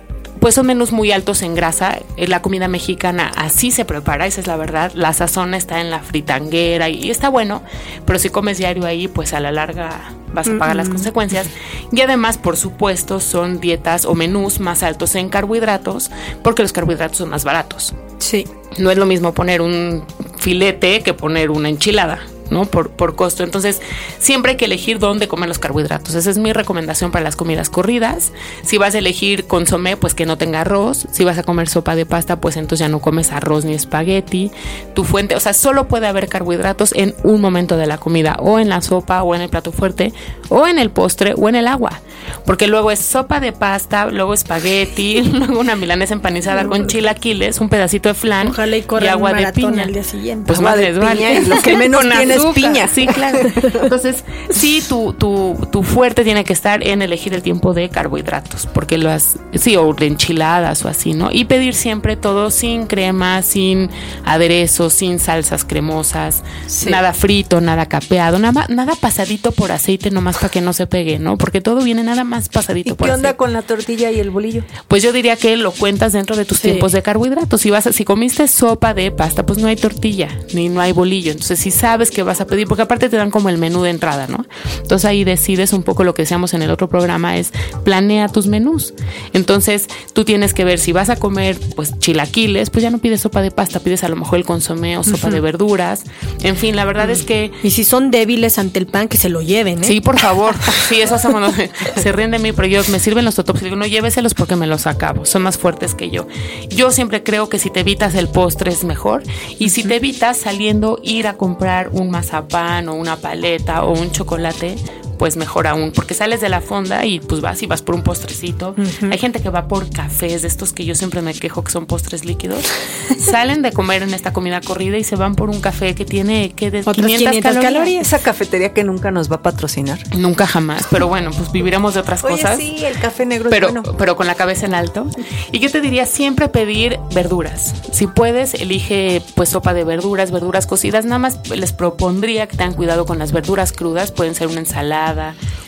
pues 0.44 0.56
son 0.56 0.66
menús 0.66 0.92
muy 0.92 1.10
altos 1.10 1.40
en 1.40 1.54
grasa. 1.54 2.00
Eh, 2.18 2.28
La 2.28 2.42
comida 2.42 2.68
mexicana 2.68 3.32
así 3.34 3.70
se 3.70 3.86
prepara, 3.86 4.26
esa 4.26 4.42
es 4.42 4.46
la 4.46 4.58
verdad. 4.58 4.92
La 4.94 5.14
sazón 5.14 5.54
está 5.54 5.80
en 5.80 5.88
la 5.88 6.00
fritanguera 6.00 6.90
y, 6.90 7.02
y 7.02 7.10
está 7.10 7.30
bueno, 7.30 7.62
pero 8.04 8.18
si 8.18 8.28
comes 8.28 8.58
diario 8.58 8.84
ahí, 8.84 9.08
pues 9.08 9.32
a 9.32 9.40
la 9.40 9.52
larga 9.52 10.12
vas 10.34 10.46
a 10.46 10.58
pagar 10.58 10.76
las 10.76 10.90
consecuencias. 10.90 11.46
Y 11.92 12.02
además, 12.02 12.36
por 12.36 12.58
supuesto, 12.58 13.20
son 13.20 13.58
dietas 13.58 14.04
o 14.04 14.14
menús 14.14 14.60
más 14.60 14.82
altos 14.82 15.14
en 15.14 15.30
carbohidratos, 15.30 16.10
porque 16.42 16.60
los 16.60 16.74
carbohidratos 16.74 17.16
son 17.16 17.30
más 17.30 17.44
baratos. 17.44 17.94
Sí. 18.18 18.46
No 18.76 18.90
es 18.90 18.98
lo 18.98 19.06
mismo 19.06 19.32
poner 19.32 19.62
un 19.62 20.04
filete 20.36 21.02
que 21.02 21.14
poner 21.14 21.50
una 21.50 21.70
enchilada. 21.70 22.18
¿No? 22.54 22.64
Por, 22.64 22.90
por 22.90 23.14
costo. 23.16 23.42
Entonces, 23.44 23.82
siempre 24.18 24.52
hay 24.52 24.56
que 24.56 24.64
elegir 24.64 24.98
dónde 24.98 25.28
comer 25.28 25.48
los 25.48 25.58
carbohidratos. 25.58 26.14
Esa 26.14 26.30
es 26.30 26.38
mi 26.38 26.52
recomendación 26.52 27.10
para 27.10 27.24
las 27.24 27.36
comidas 27.36 27.68
corridas. 27.68 28.32
Si 28.62 28.78
vas 28.78 28.94
a 28.94 28.98
elegir 28.98 29.44
consomé, 29.46 29.96
pues 29.98 30.14
que 30.14 30.24
no 30.24 30.38
tenga 30.38 30.62
arroz. 30.62 31.06
Si 31.12 31.24
vas 31.24 31.36
a 31.36 31.42
comer 31.42 31.68
sopa 31.68 31.94
de 31.96 32.06
pasta, 32.06 32.40
pues 32.40 32.56
entonces 32.56 32.78
ya 32.78 32.88
no 32.88 33.00
comes 33.00 33.32
arroz 33.32 33.64
ni 33.64 33.74
espagueti. 33.74 34.50
Tu 34.94 35.04
fuente, 35.04 35.36
o 35.36 35.40
sea, 35.40 35.52
solo 35.52 35.88
puede 35.88 36.06
haber 36.06 36.28
carbohidratos 36.28 36.92
en 36.92 37.14
un 37.24 37.40
momento 37.40 37.76
de 37.76 37.86
la 37.86 37.98
comida, 37.98 38.36
o 38.38 38.58
en 38.58 38.68
la 38.68 38.80
sopa, 38.80 39.22
o 39.22 39.34
en 39.34 39.42
el 39.42 39.48
plato 39.50 39.72
fuerte, 39.72 40.12
o 40.48 40.66
en 40.66 40.78
el 40.78 40.90
postre, 40.90 41.34
o 41.36 41.48
en 41.48 41.56
el 41.56 41.66
agua. 41.68 42.00
Porque 42.46 42.68
luego 42.68 42.90
es 42.90 43.00
sopa 43.00 43.40
de 43.40 43.52
pasta, 43.52 44.06
luego 44.06 44.32
espagueti, 44.32 45.22
luego 45.32 45.58
una 45.60 45.76
milanesa 45.76 46.14
empanizada 46.14 46.64
con 46.66 46.86
chilaquiles, 46.86 47.60
un 47.60 47.68
pedacito 47.68 48.08
de 48.08 48.14
flan 48.14 48.48
Ojalá 48.48 48.76
y 48.76 48.84
agua 49.08 49.32
de 49.32 49.52
piña. 49.52 49.82
al 49.84 49.92
día 49.92 50.04
siguiente. 50.04 50.46
Pues 50.46 50.58
Agua 50.58 50.76
de 50.76 50.92
vale. 50.92 51.40
y 51.40 51.46
lo 51.46 51.60
que 51.60 51.76
menos 51.76 52.02
Con 52.02 52.10
tiene 52.10 52.38
es 52.50 52.54
piña. 52.54 52.88
Sí, 52.88 53.06
claro. 53.06 53.38
Entonces, 53.82 54.24
sí, 54.50 54.82
tu, 54.88 55.12
tu, 55.12 55.56
tu 55.70 55.82
fuerte 55.82 56.24
tiene 56.24 56.44
que 56.44 56.52
estar 56.52 56.86
en 56.86 57.02
elegir 57.02 57.34
el 57.34 57.42
tiempo 57.42 57.72
de 57.74 57.88
carbohidratos, 57.88 58.66
porque 58.66 58.98
las, 58.98 59.36
sí, 59.54 59.76
o 59.76 59.92
de 59.94 60.06
enchiladas 60.06 60.84
o 60.84 60.88
así, 60.88 61.12
¿no? 61.14 61.30
Y 61.32 61.44
pedir 61.44 61.74
siempre 61.74 62.16
todo 62.16 62.50
sin 62.50 62.86
crema, 62.86 63.42
sin 63.42 63.90
aderezos, 64.24 64.92
sin 64.94 65.18
salsas 65.18 65.64
cremosas, 65.64 66.42
Sí. 66.66 66.90
nada 66.90 67.12
frito, 67.12 67.60
nada 67.60 67.86
capeado, 67.86 68.38
nada, 68.38 68.66
nada 68.68 68.94
pasadito 68.94 69.52
por 69.52 69.72
aceite 69.72 70.10
nomás 70.10 70.36
para 70.36 70.48
que 70.48 70.60
no 70.60 70.72
se 70.72 70.86
pegue, 70.86 71.18
¿no? 71.18 71.36
Porque 71.38 71.60
todo 71.60 71.82
viene 71.82 72.02
nada 72.02 72.24
más 72.24 72.48
pasadito 72.48 72.90
¿Y 72.90 72.94
por 72.94 73.08
qué 73.08 73.14
onda 73.14 73.36
con 73.36 73.52
la 73.52 73.62
tortilla 73.62 74.10
y 74.10 74.20
el 74.20 74.30
bolillo? 74.30 74.62
Pues 74.88 75.02
yo 75.02 75.12
diría 75.12 75.36
que 75.36 75.56
lo 75.56 75.72
cuentas 75.72 76.12
dentro 76.12 76.36
de 76.36 76.44
tus 76.44 76.58
Sí. 76.58 76.68
tiempos 76.68 76.92
de 76.92 77.02
carbohidratos. 77.02 77.60
Si 77.60 77.70
vas 77.70 77.86
a- 77.86 77.92
si 77.92 78.04
comiste 78.04 78.48
sopa 78.48 78.94
de 78.94 79.10
pasta, 79.10 79.44
pues 79.44 79.58
no 79.58 79.68
hay 79.68 79.76
tortilla, 79.76 80.28
ni 80.54 80.68
no 80.68 80.80
hay 80.80 80.92
bolillo. 80.92 81.30
Entonces, 81.32 81.58
si 81.58 81.70
sabes 81.70 82.10
que 82.10 82.22
vas 82.22 82.33
a 82.40 82.46
pedir, 82.46 82.66
porque 82.66 82.82
aparte 82.82 83.08
te 83.08 83.16
dan 83.16 83.30
como 83.30 83.48
el 83.48 83.58
menú 83.58 83.82
de 83.82 83.90
entrada, 83.90 84.26
¿no? 84.26 84.46
Entonces 84.82 85.04
ahí 85.04 85.24
decides 85.24 85.72
un 85.72 85.82
poco 85.82 86.04
lo 86.04 86.14
que 86.14 86.22
decíamos 86.22 86.54
en 86.54 86.62
el 86.62 86.70
otro 86.70 86.88
programa 86.88 87.36
es 87.36 87.52
planea 87.84 88.28
tus 88.28 88.46
menús. 88.46 88.94
Entonces, 89.32 89.88
tú 90.12 90.24
tienes 90.24 90.54
que 90.54 90.64
ver 90.64 90.78
si 90.78 90.92
vas 90.92 91.10
a 91.10 91.16
comer 91.16 91.58
pues 91.76 91.98
chilaquiles, 91.98 92.70
pues 92.70 92.82
ya 92.82 92.90
no 92.90 92.98
pides 92.98 93.20
sopa 93.20 93.42
de 93.42 93.50
pasta, 93.50 93.80
pides 93.80 94.04
a 94.04 94.08
lo 94.08 94.16
mejor 94.16 94.38
el 94.38 94.44
consomé 94.44 94.98
o 94.98 95.04
sopa 95.04 95.30
de 95.30 95.40
verduras. 95.40 96.04
En 96.42 96.56
fin, 96.56 96.76
la 96.76 96.84
verdad 96.84 97.10
es 97.10 97.22
que 97.22 97.52
Y 97.62 97.70
si 97.70 97.84
son 97.84 98.10
débiles 98.10 98.58
ante 98.58 98.78
el 98.78 98.86
pan, 98.86 99.08
que 99.08 99.16
se 99.16 99.28
lo 99.28 99.42
lleven, 99.42 99.80
¿eh? 99.80 99.86
Sí, 99.86 100.00
por 100.00 100.18
favor. 100.18 100.54
Sí, 100.88 101.00
eso 101.00 101.14
hacemos. 101.14 101.40
¿no? 101.40 101.52
Se 102.00 102.12
ríen 102.12 102.30
de 102.30 102.38
mí, 102.38 102.52
pero 102.52 102.68
yo 102.68 102.82
me 102.90 102.98
sirven 102.98 103.24
los 103.24 103.34
totops 103.34 103.62
y 103.62 103.64
digo, 103.64 103.76
no 103.76 103.86
lléveselos 103.86 104.34
porque 104.34 104.56
me 104.56 104.66
los 104.66 104.86
acabo. 104.86 105.24
Son 105.24 105.42
más 105.42 105.58
fuertes 105.58 105.94
que 105.94 106.10
yo. 106.10 106.26
Yo 106.68 106.90
siempre 106.90 107.22
creo 107.22 107.48
que 107.48 107.58
si 107.58 107.70
te 107.70 107.80
evitas 107.80 108.14
el 108.14 108.28
postre 108.28 108.70
es 108.70 108.84
mejor. 108.84 109.22
Y 109.58 109.70
si 109.70 109.82
te 109.82 109.96
evitas 109.96 110.36
saliendo 110.36 110.98
ir 111.02 111.26
a 111.26 111.34
comprar 111.34 111.88
un 111.92 112.10
mazapán 112.14 112.88
o 112.88 112.94
una 112.94 113.16
paleta 113.16 113.84
o 113.84 113.90
un 113.90 114.12
chocolate, 114.12 114.76
pues 115.18 115.36
mejor 115.36 115.66
aún, 115.66 115.92
porque 115.92 116.14
sales 116.14 116.40
de 116.40 116.48
la 116.48 116.60
fonda 116.60 117.04
y 117.06 117.20
pues 117.20 117.40
vas 117.40 117.62
y 117.62 117.66
vas 117.66 117.82
por 117.82 117.94
un 117.94 118.02
postrecito. 118.02 118.74
Hay 119.10 119.18
gente 119.18 119.40
que 119.40 119.50
va 119.50 119.68
por 119.68 119.88
cafés, 119.90 120.42
de 120.42 120.48
estos 120.48 120.72
que 120.72 120.84
yo 120.84 120.94
siempre 120.94 121.22
me 121.22 121.34
quejo 121.34 121.62
que 121.64 121.72
son 121.72 121.86
postres 121.86 122.24
líquidos. 122.24 122.64
Salen 123.18 123.62
de 123.62 123.72
comer 123.72 124.02
en 124.02 124.14
esta 124.14 124.32
comida 124.32 124.60
corrida 124.60 124.98
y 124.98 125.04
se 125.04 125.16
van 125.16 125.34
por 125.34 125.50
un 125.50 125.60
café 125.60 125.94
que 125.94 126.04
tiene 126.04 126.52
que 126.52 126.70
de 126.70 126.80
Otras 126.80 126.96
500, 126.96 127.18
500 127.18 127.42
calorías. 127.42 127.72
calorías. 127.72 128.06
Esa 128.06 128.18
cafetería 128.20 128.72
que 128.72 128.84
nunca 128.84 129.10
nos 129.10 129.30
va 129.30 129.36
a 129.36 129.42
patrocinar. 129.42 129.98
Nunca 130.16 130.46
jamás, 130.46 130.86
pero 130.90 131.08
bueno, 131.08 131.30
pues 131.30 131.52
viviremos 131.52 131.94
de 131.94 132.00
otras 132.00 132.24
Oye, 132.24 132.36
cosas. 132.36 132.58
sí, 132.58 132.76
el 132.84 132.98
café 132.98 133.26
negro 133.26 133.50
pero, 133.50 133.68
es 133.68 133.72
bueno. 133.74 133.96
pero 133.96 134.16
con 134.16 134.26
la 134.26 134.34
cabeza 134.34 134.66
en 134.66 134.74
alto. 134.74 135.06
Y 135.52 135.58
yo 135.58 135.70
te 135.70 135.80
diría 135.80 136.06
siempre 136.06 136.48
pedir 136.48 136.98
verduras. 137.14 137.74
Si 137.92 138.06
puedes, 138.06 138.54
elige 138.54 139.22
pues 139.34 139.50
sopa 139.50 139.74
de 139.74 139.84
verduras, 139.84 140.30
verduras 140.30 140.66
cocidas. 140.66 141.04
Nada 141.04 141.18
más 141.18 141.38
les 141.50 141.72
propondría 141.72 142.46
que 142.46 142.56
tengan 142.56 142.74
cuidado 142.74 143.04
con 143.06 143.18
las 143.18 143.32
verduras 143.32 143.72
crudas. 143.72 144.10
Pueden 144.12 144.34
ser 144.34 144.48
una 144.48 144.60
ensalada, 144.60 145.03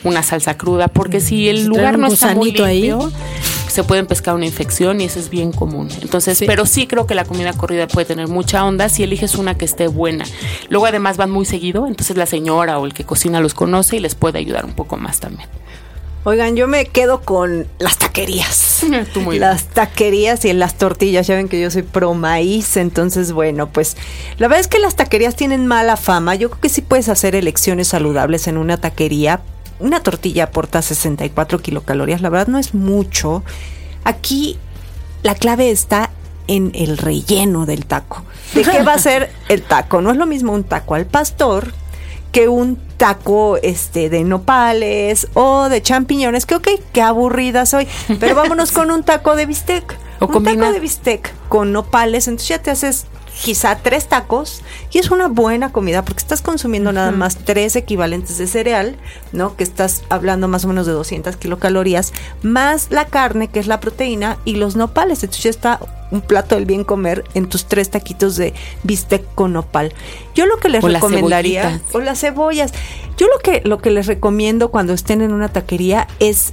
una 0.05 0.23
salsa 0.23 0.57
cruda, 0.57 0.89
porque 0.89 1.21
si 1.21 1.49
el 1.49 1.63
Si 1.63 1.65
lugar 1.67 1.99
no 1.99 2.07
está 2.07 2.35
muy 2.35 2.51
ahí. 2.61 2.83
limpio, 2.83 3.13
se 3.69 3.83
pueden 3.85 4.07
pescar 4.07 4.35
una 4.35 4.47
infección 4.47 5.01
y 5.01 5.05
eso 5.05 5.19
es 5.19 5.29
bien 5.29 5.53
común. 5.53 5.89
Entonces, 6.01 6.39
Sí. 6.39 6.47
pero 6.47 6.65
sí 6.65 6.87
creo 6.87 7.07
que 7.07 7.15
la 7.15 7.25
comida 7.25 7.53
corrida 7.53 7.87
puede 7.89 8.07
tener 8.07 8.29
mucha 8.29 8.65
onda 8.65 8.89
si 8.89 9.03
eliges 9.03 9.35
una 9.35 9.57
que 9.59 9.65
esté 9.65 9.89
buena. 9.89 10.25
Luego 10.71 10.87
además 10.87 11.17
van 11.17 11.31
muy 11.31 11.45
seguido, 11.45 11.87
entonces 11.87 12.17
la 12.17 12.27
señora 12.27 12.79
o 12.79 12.87
el 12.87 12.95
que 12.95 13.05
cocina 13.05 13.41
los 13.41 13.53
conoce 13.55 13.97
y 13.97 14.01
les 14.01 14.15
puede 14.15 14.39
ayudar 14.39 14.65
un 14.65 14.73
poco 14.73 14.97
más 14.97 15.21
también. 15.21 15.49
Oigan, 16.29 16.57
yo 16.57 16.67
me 16.67 16.87
quedo 16.87 17.21
con 17.21 17.69
las 17.79 17.99
taquerías. 17.99 18.85
Tú 19.15 19.21
muy 19.21 19.39
bien. 19.39 19.49
las 19.49 19.69
taquerías 19.69 20.45
y 20.45 20.53
las 20.55 20.75
tortillas. 20.75 21.29
Ya 21.29 21.37
ven 21.37 21.49
que 21.49 21.61
yo 21.61 21.71
soy 21.71 21.83
pro 21.83 22.15
maíz, 22.15 22.77
entonces 22.77 23.31
bueno, 23.31 23.69
pues 23.69 23.97
la 24.37 24.49
verdad 24.49 24.59
es 24.59 24.67
que 24.67 24.81
las 24.81 24.97
taquerías 24.97 25.37
tienen 25.37 25.69
mala 25.69 25.97
fama. 25.97 26.35
Yo 26.35 26.51
creo 26.51 26.61
que 26.61 26.69
sí 26.69 26.81
puedes 26.83 27.09
hacer 27.09 27.37
elecciones 27.37 27.87
saludables 27.87 28.49
en 28.49 28.57
una 28.57 28.77
taquería. 28.77 29.41
Una 29.79 30.03
tortilla 30.03 30.45
aporta 30.45 30.83
64 30.83 31.61
kilocalorías, 31.61 32.21
la 32.21 32.29
verdad 32.29 32.49
no 32.49 32.59
es 32.59 32.75
mucho. 32.75 33.45
Aquí 34.03 34.59
la 35.23 35.37
clave 35.37 35.71
está 35.71 36.11
en 36.49 36.73
el 36.75 36.99
relleno 36.99 37.67
del 37.67 37.87
taco. 37.87 38.25
¿De 38.53 38.65
qué 38.65 38.83
va 38.83 38.95
a 38.95 38.99
ser 38.99 39.31
el 39.49 39.63
taco? 39.63 40.01
No 40.01 40.11
es 40.11 40.17
lo 40.17 40.27
mismo 40.27 40.55
un 40.55 40.65
taco 40.65 40.97
al 40.97 41.07
pastor 41.07 41.73
que 42.33 42.49
un 42.49 42.77
taco 42.97 43.57
este 43.63 44.09
de 44.11 44.25
nopales 44.25 45.29
o 45.35 45.69
de 45.69 45.81
champiñones, 45.83 46.47
que 46.47 46.55
ok, 46.57 46.69
qué 46.93 47.03
aburrida 47.03 47.67
soy, 47.67 47.87
pero 48.21 48.35
vámonos 48.37 48.73
con 48.73 48.91
un 48.91 49.03
taco 49.03 49.37
de 49.37 49.47
bistec. 49.47 49.97
O 50.21 50.27
un 50.27 50.33
combina- 50.33 50.63
taco 50.63 50.73
de 50.73 50.81
bistec 50.81 51.33
con 51.49 51.73
nopales, 51.73 52.27
entonces 52.29 52.49
ya 52.49 52.59
te 52.63 52.71
haces 52.71 53.07
quizá 53.43 53.77
tres 53.77 54.09
tacos 54.09 54.63
y 54.91 54.99
es 54.99 55.11
una 55.11 55.29
buena 55.29 55.73
comida 55.73 56.05
porque 56.05 56.21
estás 56.21 56.43
consumiendo 56.43 56.93
nada 56.93 57.13
más 57.13 57.37
tres 57.37 57.77
equivalentes 57.77 58.39
de 58.39 58.47
cereal, 58.47 58.97
¿no? 59.33 59.57
Que 59.57 59.65
estás 59.65 60.05
hablando 60.09 60.49
más 60.49 60.65
o 60.65 60.69
menos 60.69 60.87
de 60.87 60.93
200 60.93 61.37
kilocalorías, 61.37 62.13
más 62.43 62.89
la 62.91 63.07
carne, 63.07 63.49
que 63.49 63.61
es 63.61 63.67
la 63.67 63.81
proteína, 63.81 64.39
y 64.45 64.57
los 64.57 64.77
nopales. 64.77 65.23
Entonces 65.23 65.45
ya 65.45 65.51
está 65.51 65.81
un 66.11 66.21
plato 66.21 66.55
del 66.55 66.67
bien 66.67 66.85
comer 66.85 67.25
en 67.35 67.49
tus 67.49 67.67
tres 67.67 67.91
taquitos 67.91 68.37
de 68.37 68.55
bistec 68.85 69.23
con 69.35 69.53
nopal. 69.53 69.93
Yo 70.35 70.47
lo 70.47 70.57
que 70.59 70.69
les 70.69 70.83
O 70.83 70.89
las 70.89 71.03
recomendaría, 71.03 71.63
cebollitas. 71.63 71.95
o 71.95 72.01
las 72.01 72.21
cebollas, 72.21 72.73
yo 73.17 73.27
lo 73.27 73.39
que, 73.41 73.61
lo 73.65 73.79
que 73.79 73.91
les 73.91 74.07
recomiendo 74.07 74.71
cuando 74.71 74.93
estén 74.93 75.21
en 75.21 75.33
una 75.33 75.49
taquería 75.49 76.09
es 76.21 76.53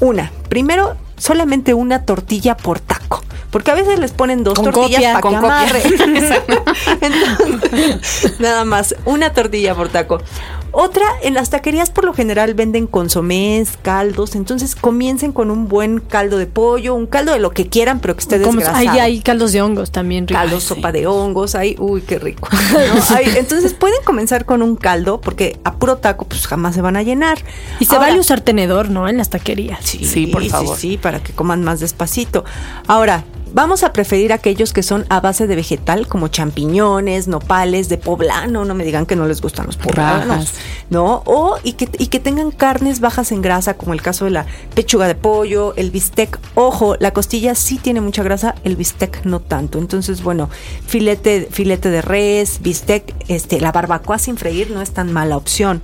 una, 0.00 0.32
primero 0.48 0.96
solamente 1.16 1.74
una 1.74 2.04
tortilla 2.04 2.56
por. 2.56 2.80
Porque 3.52 3.70
a 3.70 3.74
veces 3.74 3.98
les 4.00 4.10
ponen 4.12 4.42
dos 4.42 4.54
Con 4.54 4.64
tortillas 4.72 5.20
copia, 5.20 5.40
para 5.40 5.68
con. 5.68 5.92
Entonces, 7.02 8.40
nada 8.40 8.64
más, 8.64 8.94
una 9.04 9.32
tortilla 9.32 9.74
por 9.74 9.88
taco. 9.90 10.20
Otra, 10.74 11.04
en 11.22 11.34
las 11.34 11.50
taquerías 11.50 11.90
por 11.90 12.06
lo 12.06 12.14
general 12.14 12.54
venden 12.54 12.86
consomés, 12.86 13.76
caldos, 13.82 14.34
entonces 14.34 14.74
comiencen 14.74 15.32
con 15.32 15.50
un 15.50 15.68
buen 15.68 16.00
caldo 16.00 16.38
de 16.38 16.46
pollo, 16.46 16.94
un 16.94 17.06
caldo 17.06 17.32
de 17.32 17.40
lo 17.40 17.50
que 17.50 17.66
quieran, 17.68 18.00
pero 18.00 18.14
que 18.16 18.20
esté 18.22 18.38
desgrasado. 18.38 18.78
hay, 18.78 18.88
hay 18.88 19.20
caldos 19.20 19.52
de 19.52 19.60
hongos 19.60 19.90
también. 19.90 20.26
ricos. 20.26 20.40
Caldo, 20.40 20.56
Ay, 20.56 20.60
sí. 20.62 20.66
sopa 20.68 20.90
de 20.90 21.06
hongos, 21.06 21.54
hay, 21.56 21.76
uy, 21.78 22.00
qué 22.00 22.18
rico. 22.18 22.48
¿no? 22.72 23.14
Hay- 23.16 23.34
entonces 23.36 23.74
pueden 23.74 24.02
comenzar 24.02 24.46
con 24.46 24.62
un 24.62 24.76
caldo, 24.76 25.20
porque 25.20 25.60
a 25.64 25.74
puro 25.74 25.98
taco 25.98 26.24
pues 26.24 26.46
jamás 26.46 26.74
se 26.74 26.80
van 26.80 26.96
a 26.96 27.02
llenar. 27.02 27.38
Y 27.78 27.84
se 27.84 27.94
Ahora- 27.94 28.06
vale 28.08 28.20
usar 28.20 28.40
tenedor, 28.40 28.88
¿no? 28.88 29.08
En 29.10 29.18
las 29.18 29.28
taquerías. 29.28 29.84
Sí, 29.84 30.26
por 30.28 30.42
favor. 30.46 30.78
Sí, 30.78 30.96
para 30.96 31.22
que 31.22 31.34
coman 31.34 31.62
más 31.62 31.80
despacito. 31.80 32.46
Ahora, 32.86 33.24
vamos 33.52 33.82
a 33.82 33.92
preferir 33.92 34.32
aquellos 34.32 34.72
que 34.72 34.82
son 34.82 35.06
a 35.08 35.20
base 35.20 35.46
de 35.46 35.56
vegetal, 35.56 36.06
como 36.08 36.28
champiñones, 36.28 37.28
nopales, 37.28 37.88
de 37.88 37.98
poblano. 37.98 38.64
No 38.64 38.74
me 38.74 38.84
digan 38.84 39.06
que 39.06 39.16
no 39.16 39.26
les 39.26 39.40
gustan 39.40 39.66
los 39.66 39.76
poblanos. 39.76 40.28
Rajas. 40.28 40.54
¿No? 40.90 41.22
O 41.24 41.58
y 41.62 41.72
que, 41.74 41.88
y 41.98 42.08
que 42.08 42.20
tengan 42.20 42.50
carnes 42.50 43.00
bajas 43.00 43.32
en 43.32 43.42
grasa, 43.42 43.74
como 43.74 43.92
el 43.92 44.02
caso 44.02 44.24
de 44.24 44.32
la 44.32 44.46
pechuga 44.74 45.06
de 45.06 45.14
pollo, 45.14 45.74
el 45.76 45.90
bistec. 45.90 46.38
Ojo, 46.54 46.96
la 46.98 47.12
costilla 47.12 47.54
sí 47.54 47.78
tiene 47.78 48.00
mucha 48.00 48.22
grasa, 48.22 48.54
el 48.64 48.76
bistec 48.76 49.24
no 49.24 49.40
tanto. 49.40 49.78
Entonces, 49.78 50.22
bueno, 50.22 50.50
filete, 50.86 51.48
filete 51.50 51.90
de 51.90 52.02
res, 52.02 52.60
bistec, 52.60 53.14
este, 53.28 53.60
la 53.60 53.72
barbacoa 53.72 54.18
sin 54.18 54.36
freír 54.36 54.70
no 54.70 54.82
es 54.82 54.92
tan 54.92 55.12
mala 55.12 55.36
opción. 55.36 55.82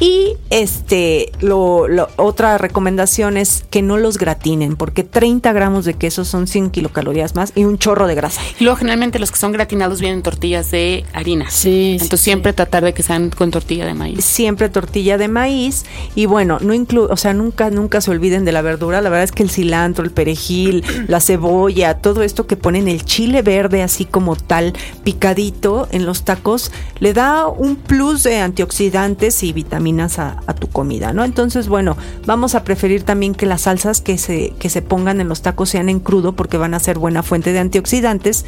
Y 0.00 0.36
este, 0.50 1.32
lo, 1.40 1.88
lo- 1.88 2.08
otra 2.16 2.56
recomendación 2.56 3.36
es 3.36 3.64
que 3.68 3.82
no 3.82 3.96
los 3.96 4.16
gratinen, 4.18 4.76
porque 4.76 5.02
30 5.02 5.52
gramos 5.52 5.84
de 5.84 5.94
queso 5.94 6.24
son 6.24 6.46
100 6.46 6.70
kilocalorías 6.70 7.34
más 7.34 7.52
y 7.56 7.64
un 7.64 7.78
chorro 7.78 8.06
de 8.06 8.14
grasa. 8.14 8.40
Y 8.60 8.64
luego 8.64 8.76
generalmente 8.76 9.18
los 9.18 9.32
que 9.32 9.38
son 9.38 9.50
gratinados 9.50 10.00
vienen 10.00 10.22
tortillas 10.22 10.70
de 10.70 11.04
harina. 11.12 11.50
Sí, 11.50 11.58
sí, 11.58 11.92
Entonces 12.04 12.20
siempre 12.20 12.52
tratar 12.52 12.84
de 12.84 12.94
que 12.94 13.02
sean 13.02 13.30
con 13.30 13.50
tortilla 13.50 13.86
de 13.86 13.94
maíz. 13.94 14.24
Siempre 14.24 14.68
tortilla 14.68 15.18
de 15.18 15.26
maíz 15.26 15.84
y 16.14 16.26
bueno, 16.26 16.58
no 16.60 16.74
inclu 16.74 17.08
o 17.10 17.16
sea, 17.16 17.34
nunca, 17.34 17.70
nunca 17.70 18.00
se 18.00 18.12
olviden 18.12 18.44
de 18.44 18.52
la 18.52 18.62
verdura. 18.62 19.00
La 19.00 19.10
verdad 19.10 19.24
es 19.24 19.32
que 19.32 19.42
el 19.42 19.50
cilantro, 19.50 20.04
el 20.04 20.12
perejil, 20.12 20.84
la 21.08 21.18
cebolla, 21.20 21.94
todo 21.94 22.22
esto 22.22 22.46
que 22.46 22.56
ponen 22.56 22.86
el 22.86 23.04
chile 23.04 23.42
verde 23.42 23.82
así 23.82 24.04
como 24.04 24.36
tal 24.36 24.74
picadito 25.02 25.88
en 25.90 26.06
los 26.06 26.22
tacos, 26.22 26.70
le 27.00 27.12
da 27.14 27.48
un 27.48 27.74
plus 27.74 28.22
de 28.22 28.38
antioxidantes 28.38 29.42
y 29.42 29.52
vitaminas 29.52 29.87
a, 30.18 30.42
a 30.46 30.54
tu 30.54 30.68
comida, 30.68 31.12
¿no? 31.12 31.24
Entonces, 31.24 31.68
bueno, 31.68 31.96
vamos 32.26 32.54
a 32.54 32.64
preferir 32.64 33.02
también 33.02 33.34
que 33.34 33.46
las 33.46 33.62
salsas 33.62 34.00
que 34.00 34.18
se, 34.18 34.50
que 34.58 34.68
se 34.68 34.82
pongan 34.82 35.20
en 35.20 35.28
los 35.28 35.42
tacos 35.42 35.70
sean 35.70 35.88
en 35.88 36.00
crudo 36.00 36.34
porque 36.34 36.56
van 36.56 36.74
a 36.74 36.80
ser 36.80 36.98
buena 36.98 37.22
fuente 37.22 37.52
de 37.52 37.58
antioxidantes. 37.58 38.44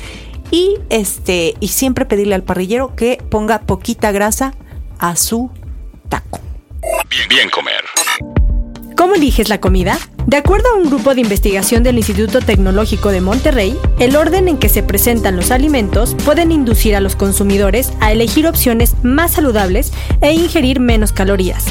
Y 0.50 0.78
este, 0.90 1.54
y 1.60 1.68
siempre 1.68 2.04
pedirle 2.04 2.34
al 2.34 2.42
parrillero 2.42 2.94
que 2.94 3.22
ponga 3.30 3.60
poquita 3.60 4.12
grasa 4.12 4.54
a 4.98 5.16
su 5.16 5.50
taco. 6.08 6.40
Bien, 7.08 7.28
bien 7.28 7.50
comer. 7.50 7.84
¿Cómo 8.96 9.14
eliges 9.14 9.48
la 9.48 9.60
comida? 9.60 9.98
De 10.26 10.36
acuerdo 10.36 10.68
a 10.68 10.76
un 10.76 10.88
grupo 10.88 11.14
de 11.14 11.22
investigación 11.22 11.82
del 11.82 11.96
Instituto 11.96 12.40
Tecnológico 12.40 13.10
de 13.10 13.20
Monterrey, 13.20 13.76
el 13.98 14.16
orden 14.16 14.48
en 14.48 14.58
que 14.58 14.68
se 14.68 14.82
presentan 14.82 15.36
los 15.36 15.50
alimentos 15.50 16.14
pueden 16.24 16.52
inducir 16.52 16.94
a 16.94 17.00
los 17.00 17.16
consumidores 17.16 17.92
a 18.00 18.12
elegir 18.12 18.46
opciones 18.46 18.94
más 19.02 19.32
saludables 19.32 19.92
e 20.20 20.32
ingerir 20.32 20.78
menos 20.78 21.12
calorías. 21.12 21.64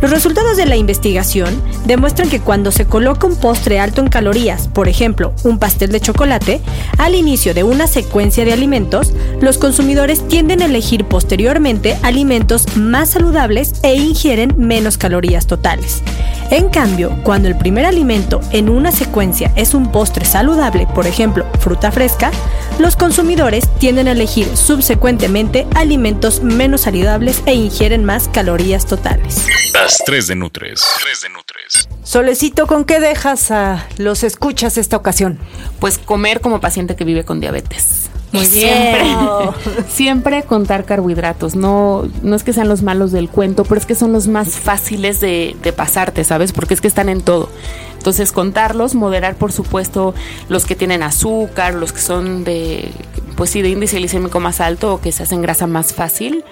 Los 0.00 0.10
resultados 0.10 0.56
de 0.56 0.64
la 0.64 0.76
investigación 0.76 1.60
demuestran 1.84 2.30
que 2.30 2.40
cuando 2.40 2.70
se 2.70 2.86
coloca 2.86 3.26
un 3.26 3.36
postre 3.36 3.80
alto 3.80 4.00
en 4.00 4.08
calorías, 4.08 4.68
por 4.68 4.88
ejemplo, 4.88 5.34
un 5.44 5.58
pastel 5.58 5.92
de 5.92 6.00
chocolate, 6.00 6.60
al 6.96 7.14
inicio 7.14 7.52
de 7.52 7.64
una 7.64 7.86
secuencia 7.86 8.46
de 8.46 8.54
alimentos, 8.54 9.12
los 9.42 9.58
consumidores 9.58 10.26
tienden 10.26 10.62
a 10.62 10.66
elegir 10.66 11.04
posteriormente 11.04 11.98
alimentos 12.02 12.76
más 12.76 13.10
saludables 13.10 13.74
e 13.82 13.94
ingieren 13.94 14.54
menos 14.56 14.96
calorías 14.96 15.46
totales. 15.46 16.02
En 16.50 16.68
cambio, 16.68 17.16
cuando 17.22 17.46
el 17.46 17.56
primer 17.56 17.86
alimento 17.86 18.40
en 18.50 18.68
una 18.68 18.90
secuencia 18.90 19.52
es 19.54 19.72
un 19.72 19.92
postre 19.92 20.24
saludable, 20.24 20.88
por 20.92 21.06
ejemplo, 21.06 21.46
fruta 21.60 21.92
fresca, 21.92 22.32
los 22.80 22.96
consumidores 22.96 23.68
tienden 23.78 24.08
a 24.08 24.12
elegir 24.12 24.56
subsecuentemente 24.56 25.68
alimentos 25.76 26.42
menos 26.42 26.80
saludables 26.80 27.44
e 27.46 27.54
ingieren 27.54 28.04
más 28.04 28.28
calorías 28.28 28.84
totales. 28.84 29.46
Las 29.74 29.98
3 30.04 30.26
de 30.26 30.34
Nutres. 30.34 30.84
3 31.04 31.20
de 31.20 31.28
Nutres. 31.28 31.88
Solecito, 32.02 32.66
¿con 32.66 32.84
qué 32.84 32.98
dejas 32.98 33.52
a 33.52 33.86
los 33.98 34.24
escuchas 34.24 34.76
esta 34.76 34.96
ocasión? 34.96 35.38
Pues 35.78 35.98
comer 35.98 36.40
como 36.40 36.60
paciente 36.60 36.96
que 36.96 37.04
vive 37.04 37.24
con 37.24 37.38
diabetes. 37.38 38.09
Muy 38.32 38.46
Siempre, 38.46 39.02
bien. 39.02 39.86
siempre 39.88 40.42
contar 40.44 40.84
carbohidratos. 40.84 41.56
No, 41.56 42.08
no 42.22 42.36
es 42.36 42.44
que 42.44 42.52
sean 42.52 42.68
los 42.68 42.82
malos 42.82 43.10
del 43.10 43.28
cuento, 43.28 43.64
pero 43.64 43.80
es 43.80 43.86
que 43.86 43.94
son 43.94 44.12
los 44.12 44.28
más 44.28 44.50
fáciles 44.50 45.20
de, 45.20 45.56
de 45.62 45.72
pasarte, 45.72 46.22
¿sabes? 46.22 46.52
Porque 46.52 46.74
es 46.74 46.80
que 46.80 46.88
están 46.88 47.08
en 47.08 47.22
todo. 47.22 47.48
Entonces, 47.96 48.32
contarlos, 48.32 48.94
moderar, 48.94 49.34
por 49.34 49.52
supuesto, 49.52 50.14
los 50.48 50.64
que 50.64 50.74
tienen 50.74 51.02
azúcar, 51.02 51.74
los 51.74 51.92
que 51.92 52.00
son 52.00 52.44
de, 52.44 52.90
pues 53.36 53.50
sí, 53.50 53.60
de 53.62 53.68
índice 53.68 53.98
glicémico 53.98 54.40
más 54.40 54.60
alto 54.60 54.94
o 54.94 55.00
que 55.00 55.12
se 55.12 55.22
hacen 55.24 55.42
grasa 55.42 55.66
más 55.66 55.92
fácil. 55.92 56.44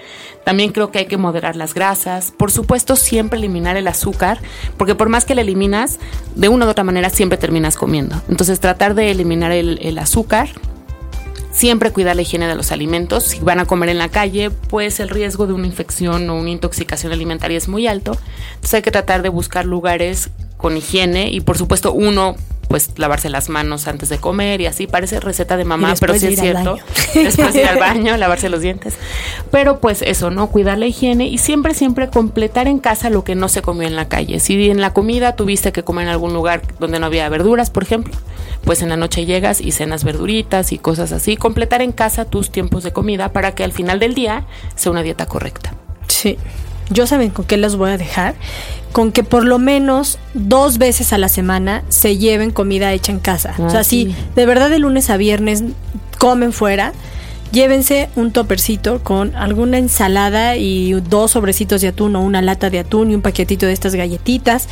También 0.45 0.73
creo 0.73 0.91
que 0.91 0.99
hay 0.99 1.07
que 1.07 1.17
moderar 1.17 1.57
las 1.57 1.75
grasas. 1.75 2.33
Por 2.37 2.51
supuesto, 2.51 2.97
siempre 2.97 3.39
eliminar 3.39 3.77
el 3.77 3.87
azúcar, 3.89 4.41
porque 4.77 4.95
por 4.95 5.09
más 5.09 5.25
que 5.25 5.35
lo 5.35 5.41
eliminas, 5.41 5.99
de 6.35 6.49
una 6.49 6.67
u 6.67 6.69
otra 6.69 6.85
manera 6.85 7.09
siempre 7.09 7.39
terminas 7.39 7.77
comiendo. 7.77 8.21
Entonces, 8.29 8.61
tratar 8.61 8.95
de 8.95 9.11
eliminar 9.11 9.53
el, 9.53 9.79
el 9.81 9.99
azúcar, 9.99 10.51
Siempre 11.59 11.91
cuidar 11.91 12.15
la 12.15 12.23
higiene 12.23 12.47
de 12.47 12.55
los 12.55 12.71
alimentos. 12.71 13.25
Si 13.25 13.41
van 13.41 13.59
a 13.59 13.65
comer 13.65 13.89
en 13.89 13.99
la 13.99 14.11
calle, 14.11 14.49
pues 14.51 15.01
el 15.01 15.09
riesgo 15.09 15.49
de 15.49 15.55
una 15.55 15.67
infección 15.67 16.31
o 16.31 16.37
una 16.37 16.51
intoxicación 16.51 17.11
alimentaria 17.11 17.59
es 17.59 17.67
muy 17.67 17.89
alto. 17.89 18.17
Entonces 18.51 18.75
hay 18.75 18.83
que 18.83 18.93
tratar 18.93 19.23
de 19.23 19.29
buscar 19.29 19.65
lugares 19.65 20.31
con 20.57 20.77
higiene 20.77 21.33
y 21.33 21.41
por 21.41 21.59
supuesto 21.59 21.93
uno 21.93 22.37
pues 22.69 22.91
lavarse 22.97 23.31
las 23.31 23.49
manos 23.49 23.89
antes 23.89 24.11
de 24.11 24.19
comer 24.19 24.61
y 24.61 24.67
así 24.67 24.87
parece 24.87 25.21
receta 25.21 25.57
de 25.57 25.65
mamá, 25.65 25.95
pero 25.99 26.15
sí 26.19 26.27
es 26.27 26.39
cierto. 26.41 26.79
Después 27.15 27.55
de 27.55 27.63
ir 27.63 27.67
al 27.67 27.79
baño, 27.81 28.17
lavarse 28.17 28.51
los 28.51 28.61
dientes. 28.61 28.95
Pero 29.51 29.81
pues 29.81 30.03
eso, 30.03 30.31
¿no? 30.31 30.49
Cuidar 30.49 30.79
la 30.79 30.87
higiene 30.87 31.27
y 31.27 31.39
siempre, 31.39 31.73
siempre 31.73 32.09
completar 32.09 32.69
en 32.69 32.79
casa 32.79 33.09
lo 33.09 33.25
que 33.25 33.35
no 33.35 33.49
se 33.49 33.63
comió 33.63 33.89
en 33.89 33.97
la 33.97 34.09
calle. 34.09 34.39
Si 34.39 34.71
en 34.71 34.81
la 34.81 34.93
comida 34.93 35.35
tuviste 35.35 35.73
que 35.73 35.83
comer 35.83 36.05
en 36.05 36.11
algún 36.11 36.35
lugar 36.35 36.63
donde 36.79 37.01
no 37.01 37.07
había 37.07 37.29
verduras, 37.31 37.71
por 37.71 37.83
ejemplo, 37.85 38.15
pues 38.65 38.83
en 38.83 38.91
la 38.91 38.97
noche 38.97 39.25
llegas 39.25 39.61
y 39.63 39.73
cenas 39.73 40.05
verduritas 40.05 40.73
y 40.73 40.79
cosas 40.79 41.13
así. 41.13 41.37
Completar 41.37 41.81
en 41.81 41.93
casa 41.93 42.27
tus 42.27 42.51
tiempos 42.51 42.85
de 42.85 42.93
comida 42.93 43.33
para 43.33 43.55
que 43.55 43.65
al 43.65 43.73
final 43.73 43.99
del 43.99 44.15
día 44.15 44.47
sea 44.75 44.93
una 44.93 45.03
dieta 45.03 45.27
correcta. 45.27 45.75
Sí. 46.09 46.37
Yo 46.91 47.07
saben 47.07 47.31
con 47.31 47.45
qué 47.45 47.57
los 47.57 47.77
voy 47.77 47.91
a 47.91 47.99
dejar. 47.99 48.35
Con 48.93 49.13
que 49.13 49.23
por 49.23 49.45
lo 49.45 49.59
menos 49.59 50.19
dos 50.35 50.79
veces 50.79 51.13
a 51.13 51.19
la 51.19 51.29
semana 51.29 51.83
se 51.89 52.17
lleven 52.17 52.51
comida 52.51 52.93
hecha 52.93 53.13
en 53.13 53.19
casa. 53.19 53.55
o 53.59 53.69
sea, 53.71 53.81
Ah, 53.81 53.85
si 53.85 54.15
de 54.35 54.47
verdad 54.47 54.71
de 54.71 54.79
lunes 54.79 55.11
a 55.11 55.17
viernes 55.19 55.63
comen 56.19 56.53
fuera, 56.53 56.93
llévense 57.53 58.09
un 58.17 58.31
topercito 58.33 59.03
con 59.03 59.35
alguna 59.37 59.79
ensalada 59.79 60.57
y 60.57 60.93
dos 61.09 61.31
sobrecitos 61.33 61.81
de 61.81 61.89
atún 61.89 62.15
o 62.17 62.21
una 62.23 62.43
lata 62.43 62.69
de 62.71 62.79
atún 62.79 63.11
y 63.11 63.15
un 63.15 63.23
paquetito 63.23 63.67
de 63.67 63.73
estas 63.73 63.95
galletitas. 63.95 64.69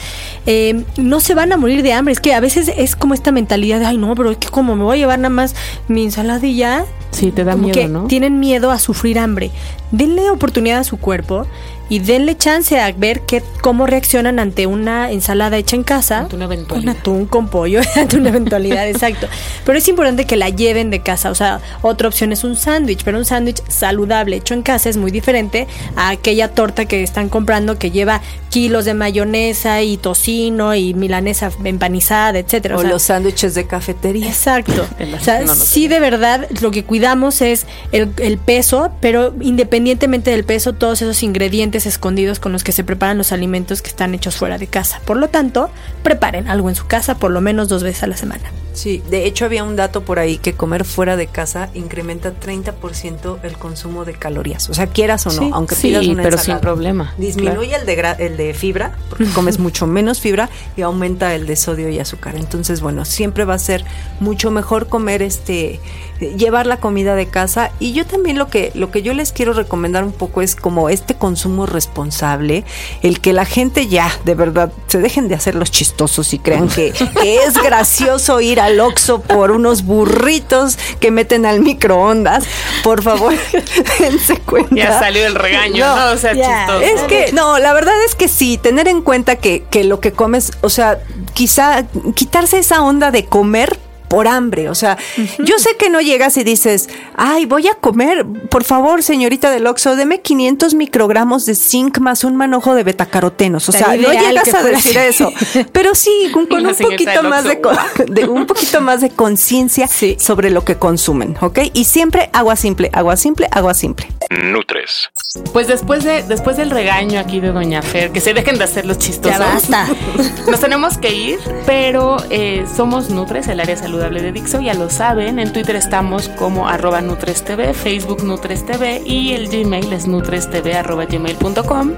Eh, 0.46 0.82
no 0.96 1.20
se 1.20 1.35
van 1.35 1.52
a 1.52 1.56
morir 1.56 1.82
de 1.82 1.92
hambre. 1.92 2.12
Es 2.12 2.20
que 2.20 2.35
a 2.35 2.40
veces 2.40 2.70
es 2.76 2.96
como 2.96 3.14
esta 3.14 3.32
mentalidad 3.32 3.80
de, 3.80 3.87
ay, 3.87 3.96
no, 3.99 4.14
pero 4.14 4.30
es 4.30 4.38
que 4.38 4.49
como 4.49 4.76
me 4.76 4.82
voy 4.85 4.96
a 4.96 5.00
llevar 5.00 5.18
nada 5.18 5.30
más 5.30 5.54
mi 5.88 6.02
ensalada 6.04 6.44
y 6.46 6.56
ya, 6.56 6.85
Sí, 7.12 7.30
te 7.30 7.44
da 7.44 7.52
como 7.52 7.64
miedo, 7.68 7.75
que 7.80 7.88
¿no? 7.88 8.04
tienen 8.08 8.40
miedo 8.40 8.70
a 8.70 8.78
sufrir 8.78 9.18
hambre. 9.18 9.50
Denle 9.90 10.28
oportunidad 10.30 10.80
a 10.80 10.85
su 10.85 10.99
cuerpo 10.99 11.46
y 11.88 12.00
denle 12.00 12.37
chance 12.37 12.78
a 12.81 12.90
ver 12.93 13.23
qué, 13.23 13.43
cómo 13.61 13.87
reaccionan 13.87 14.38
ante 14.38 14.66
una 14.66 15.11
ensalada 15.12 15.57
hecha 15.57 15.76
en 15.76 15.85
casa. 15.85 16.21
Ante 16.21 16.37
una 16.37 16.47
eventualidad. 16.47 16.93
Un 16.93 16.99
atún 16.99 17.26
con 17.26 17.49
pollo, 17.49 17.81
ante 17.97 18.16
una 18.16 18.31
eventualidad, 18.31 18.88
exacto. 18.88 19.28
Pero 19.64 19.78
es 19.78 19.87
importante 19.88 20.25
que 20.25 20.37
la 20.37 20.49
lleven 20.49 20.90
de 20.90 21.00
casa. 21.00 21.31
O 21.31 21.35
sea, 21.35 21.61
otra 21.83 22.09
opción 22.09 22.33
es 22.33 22.45
un 22.45 22.57
sándwich, 22.57 23.05
pero 23.05 23.19
un 23.19 23.25
sándwich 23.25 23.62
saludable 23.69 24.37
hecho 24.37 24.55
en 24.55 24.62
casa 24.62 24.88
es 24.88 24.97
muy 24.97 25.11
diferente 25.11 25.66
a 25.95 26.11
aquella 26.11 26.49
torta 26.49 26.87
que 26.87 27.02
están 27.02 27.28
comprando 27.28 27.78
que 27.78 27.90
lleva 27.90 28.21
kilos 28.50 28.85
de 28.85 28.95
mayonesa 28.95 29.83
y 29.83 29.97
tocino 29.97 30.75
y 30.75 30.95
milanesa 30.95 31.50
empanizada, 31.62 32.38
etcétera. 32.38 32.76
O, 32.76 32.81
sea, 32.81 32.90
los 32.90 33.02
sándwiches 33.02 33.55
de 33.55 33.66
cafetería. 33.66 34.28
Exacto. 34.28 34.87
O 35.16 35.25
sea, 35.26 35.40
no, 35.40 35.47
no 35.47 35.55
sí 35.55 35.88
de 35.88 35.99
verdad 35.99 36.47
lo 36.61 36.71
que 36.71 36.85
cuidamos 36.85 37.40
es 37.40 37.66
el, 37.93 38.11
el 38.19 38.38
peso, 38.38 38.93
pero 39.00 39.35
independientemente 39.40 40.31
del 40.31 40.45
peso, 40.45 40.75
todos 40.75 41.00
esos 41.00 41.23
ingredientes 41.23 41.75
escondidos 41.85 42.40
con 42.40 42.52
los 42.52 42.64
que 42.64 42.73
se 42.73 42.85
preparan 42.85 43.18
los 43.18 43.33
alimentos 43.33 43.83
que 43.83 43.90
están 43.90 44.14
hechos 44.14 44.37
fuera 44.37 44.56
de 44.56 44.68
casa. 44.68 45.00
Por 45.04 45.18
lo 45.18 45.28
tanto, 45.28 45.68
preparen 46.02 46.49
algo 46.49 46.71
en 46.71 46.75
su 46.75 46.87
casa 46.87 47.18
por 47.18 47.30
lo 47.30 47.42
menos 47.42 47.68
dos 47.68 47.83
veces 47.83 48.04
a 48.04 48.06
la 48.06 48.16
semana. 48.16 48.50
Sí, 48.76 49.02
de 49.11 49.25
hecho 49.26 49.45
había 49.47 49.64
un 49.64 49.75
dato 49.75 50.02
por 50.02 50.18
ahí 50.18 50.38
que 50.38 50.52
comer 50.52 50.85
fuera 50.85 51.16
de 51.16 51.26
casa 51.26 51.71
incrementa 51.75 52.33
30% 52.38 53.38
el 53.42 53.56
consumo 53.56 54.04
de 54.04 54.12
calorías. 54.14 54.68
O 54.68 54.75
sea, 54.75 54.87
quieras 54.87 55.26
o 55.26 55.30
no, 55.30 55.38
Sí, 55.42 55.50
aunque 55.52 55.75
sí, 55.75 55.88
pidas 55.88 56.06
una 56.06 56.23
pero 56.23 56.37
ensalada. 56.37 56.59
sin 56.59 56.61
problema, 56.62 57.14
Disminuye 57.16 57.75
el, 57.75 57.87
de 57.87 57.99
gra- 57.99 58.16
el 58.18 58.37
de 58.37 58.52
fibra, 58.54 58.92
porque 59.09 59.25
comes 59.35 59.59
mucho 59.59 59.87
menos 59.87 60.21
fibra 60.21 60.49
y 60.76 60.83
aumenta 60.83 61.35
el 61.35 61.47
de 61.47 61.56
sodio 61.56 61.88
y 61.88 61.99
azúcar. 61.99 62.37
Entonces, 62.37 62.80
bueno, 62.80 63.04
siempre 63.04 63.45
va 63.45 63.54
a 63.54 63.59
ser 63.59 63.85
mucho 64.21 64.50
mejor 64.50 64.88
comer 64.88 65.23
este 65.23 65.80
eh, 66.21 66.35
llevar 66.37 66.66
la 66.66 66.78
comida 66.78 67.14
de 67.14 67.26
casa 67.28 67.71
y 67.80 67.92
yo 67.92 68.06
también 68.06 68.37
lo 68.38 68.49
que 68.49 68.73
lo 68.75 68.90
que 68.90 69.02
yo 69.02 69.14
les 69.14 69.33
quiero 69.33 69.52
recomendar 69.52 70.04
un 70.04 70.12
poco 70.12 70.42
es 70.42 70.54
como 70.54 70.88
este 70.90 71.14
consumo 71.14 71.64
responsable, 71.66 72.64
el 73.02 73.21
que 73.21 73.33
la 73.33 73.45
gente 73.47 73.87
ya 73.88 74.11
de 74.25 74.35
verdad 74.35 74.73
se 74.87 74.99
dejen 74.99 75.28
de 75.28 75.35
hacer 75.35 75.54
los 75.54 75.71
chistosos 75.71 76.33
y 76.35 76.38
crean 76.38 76.68
que, 76.68 76.92
que 77.23 77.37
es 77.45 77.54
gracioso 77.62 78.40
ir 78.40 78.61
al 78.66 78.80
Oxxo 78.80 79.20
por 79.20 79.50
unos 79.50 79.85
burritos 79.85 80.78
que 81.00 81.11
meten 81.11 81.46
al 81.46 81.61
microondas. 81.61 82.44
Por 82.82 83.02
favor, 83.02 83.35
dense 83.99 84.38
cuenta. 84.38 84.75
Ya 84.75 84.99
salió 84.99 85.26
el 85.26 85.35
regaño, 85.35 85.87
No, 85.87 85.96
no, 85.96 86.12
o 86.12 86.16
sea, 86.16 86.35
ya. 86.35 86.66
chistoso. 86.66 86.80
Es 86.80 87.00
que, 87.02 87.32
no, 87.32 87.58
la 87.58 87.73
verdad 87.73 87.94
es 88.04 88.14
que 88.14 88.28
sí, 88.28 88.58
tener 88.58 88.88
en 88.88 89.02
cuenta 89.02 89.37
que, 89.37 89.64
que 89.70 89.85
lo 89.85 90.00
que 90.00 90.12
comes, 90.12 90.52
o 90.61 90.68
sea, 90.68 91.00
quizá 91.35 91.85
quitarse 92.14 92.58
esa 92.58 92.82
onda 92.82 93.11
de 93.11 93.25
comer 93.25 93.78
por 94.08 94.28
hambre, 94.28 94.68
o 94.68 94.75
sea, 94.75 94.96
yo 95.38 95.58
sé 95.58 95.76
que 95.78 95.90
no 95.90 96.00
llegas 96.00 96.36
y 96.36 96.44
dices, 96.44 96.88
ay, 97.16 97.46
voy 97.46 97.68
a 97.68 97.75
comer, 97.75 98.25
por 98.50 98.64
favor, 98.64 99.02
señorita 99.02 99.50
del 99.50 99.66
Oxxo, 99.66 99.96
deme 99.96 100.20
500 100.20 100.75
microgramos 100.75 101.46
de 101.46 101.54
zinc 101.54 101.98
más 101.98 102.25
un 102.25 102.36
manojo 102.36 102.75
de 102.75 102.84
betacarotenos, 102.84 103.68
o 103.68 103.72
sea, 103.72 103.96
no 103.96 104.12
llegas 104.12 104.52
a 104.54 104.62
decir 104.62 104.96
eso, 104.98 105.32
pero 105.72 105.94
sí, 105.94 106.30
con, 106.32 106.42
un 106.66 106.75
poquito 106.75 107.22
más 107.22 107.44
de, 107.44 108.28
un 108.28 108.46
poquito 108.46 108.80
más 108.80 109.00
de 109.00 109.10
conciencia 109.10 109.86
Sí. 109.88 110.16
sobre 110.20 110.50
lo 110.50 110.64
que 110.64 110.76
consumen, 110.76 111.36
¿ok? 111.40 111.60
Y 111.72 111.84
siempre 111.84 112.30
agua 112.32 112.56
simple, 112.56 112.90
agua 112.92 113.16
simple, 113.16 113.48
agua 113.50 113.75
simple. 113.75 114.08
Nutres. 114.30 115.10
Pues 115.52 115.68
después 115.68 116.04
de 116.04 116.22
después 116.22 116.56
del 116.56 116.70
regaño 116.70 117.20
aquí 117.20 117.40
de 117.40 117.52
Doña 117.52 117.82
Fer, 117.82 118.10
que 118.10 118.20
se 118.20 118.34
dejen 118.34 118.58
de 118.58 118.64
hacer 118.64 118.86
los 118.86 118.98
chistosos. 118.98 119.38
Ya 119.38 119.38
basta. 119.38 119.86
Nos 120.50 120.60
tenemos 120.60 120.98
que 120.98 121.12
ir, 121.12 121.38
pero 121.64 122.16
eh, 122.30 122.64
somos 122.76 123.10
Nutres, 123.10 123.48
el 123.48 123.60
área 123.60 123.76
saludable 123.97 124.21
de 124.21 124.33
Dixo, 124.33 124.61
ya 124.61 124.75
lo 124.75 124.91
saben. 124.91 125.38
En 125.38 125.55
Twitter 125.55 125.75
estamos 125.75 126.29
como 126.29 126.69
arroba 126.69 127.00
Nutres 127.00 127.43
TV, 127.43 127.73
Facebook 127.73 128.23
Nutres 128.25 128.67
TV 128.67 129.00
y 129.07 129.33
el 129.33 129.49
Gmail 129.49 129.91
es 129.91 130.07
nutrestv 130.07 130.76
arroba 130.76 131.07
gmail.com. 131.07 131.93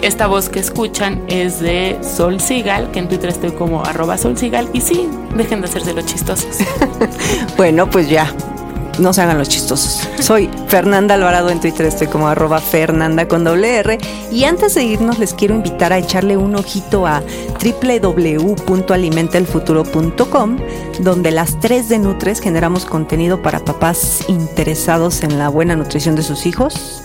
Esta 0.00 0.26
voz 0.26 0.48
que 0.48 0.60
escuchan 0.60 1.22
es 1.28 1.60
de 1.60 1.98
Sol 2.02 2.40
Sigal, 2.40 2.90
que 2.92 3.00
en 3.00 3.08
Twitter 3.08 3.28
estoy 3.28 3.52
como 3.52 3.84
arroba 3.84 4.16
Sol 4.16 4.38
Sigal. 4.38 4.70
Y 4.72 4.80
sí, 4.80 5.06
dejen 5.36 5.60
de 5.60 5.66
hacerse 5.66 5.92
los 5.92 6.06
chistosos. 6.06 6.58
Bueno, 7.58 7.88
pues 7.88 8.08
ya. 8.08 8.32
No 8.98 9.12
se 9.12 9.22
hagan 9.22 9.38
los 9.38 9.48
chistosos. 9.48 10.08
Soy 10.20 10.48
Fernanda 10.68 11.14
Alvarado 11.14 11.50
en 11.50 11.58
Twitter, 11.60 11.86
estoy 11.86 12.06
como 12.06 12.28
arroba 12.28 12.60
Fernanda 12.60 13.26
con 13.26 13.42
doble 13.42 13.78
R. 13.78 13.98
Y 14.30 14.44
antes 14.44 14.76
de 14.76 14.84
irnos 14.84 15.18
les 15.18 15.34
quiero 15.34 15.56
invitar 15.56 15.92
a 15.92 15.98
echarle 15.98 16.36
un 16.36 16.54
ojito 16.54 17.04
a 17.06 17.20
www.alimentelfuturo.com, 17.62 20.58
donde 21.00 21.32
las 21.32 21.58
tres 21.58 21.88
de 21.88 21.98
Nutres 21.98 22.40
generamos 22.40 22.84
contenido 22.84 23.42
para 23.42 23.64
papás 23.64 24.20
interesados 24.28 25.24
en 25.24 25.38
la 25.38 25.48
buena 25.48 25.74
nutrición 25.74 26.14
de 26.14 26.22
sus 26.22 26.46
hijos. 26.46 27.02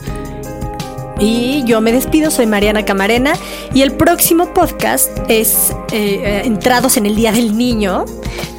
Y 1.19 1.63
yo 1.65 1.81
me 1.81 1.91
despido, 1.91 2.31
soy 2.31 2.45
Mariana 2.45 2.85
Camarena 2.85 3.33
y 3.73 3.81
el 3.81 3.91
próximo 3.91 4.53
podcast 4.53 5.09
es 5.27 5.71
eh, 5.91 6.21
eh, 6.23 6.41
Entrados 6.45 6.95
en 6.95 7.05
el 7.05 7.15
Día 7.15 7.31
del 7.31 7.57
Niño. 7.57 8.05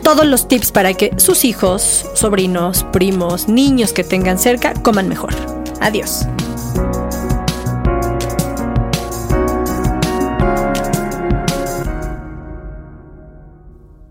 Todos 0.02 0.26
los 0.26 0.46
tips 0.46 0.70
para 0.70 0.92
que 0.94 1.12
sus 1.16 1.44
hijos, 1.44 2.06
sobrinos, 2.14 2.84
primos, 2.92 3.48
niños 3.48 3.92
que 3.92 4.04
tengan 4.04 4.38
cerca 4.38 4.74
coman 4.74 5.08
mejor. 5.08 5.34
Adiós. 5.80 6.26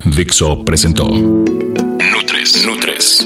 Dixo 0.05 0.65
presentó 0.65 1.07
Nutres. 1.07 2.65
Nutres. 2.65 3.25